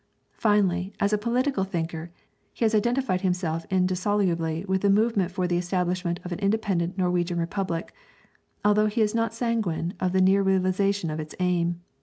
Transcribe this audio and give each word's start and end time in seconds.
Finally, 0.37 0.91
as 0.99 1.13
a 1.13 1.17
political 1.19 1.63
thinker, 1.63 2.09
he 2.53 2.65
has 2.65 2.73
identified 2.73 3.21
himself 3.21 3.67
indissolubly 3.69 4.65
with 4.65 4.81
the 4.81 4.89
movement 4.89 5.29
for 5.29 5.45
the 5.47 5.59
establishment 5.59 6.19
of 6.25 6.31
an 6.31 6.39
independent 6.39 6.97
Norwegian 6.97 7.37
Republic, 7.39 7.93
although 8.65 8.87
he 8.87 9.01
is 9.01 9.13
not 9.13 9.31
sanguine 9.35 9.93
of 9.99 10.11
the 10.11 10.19
near 10.21 10.41
realization 10.41 11.11
of 11.11 11.17
this 11.19 11.35
aim. 11.39 11.81